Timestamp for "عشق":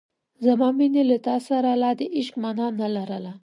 2.17-2.35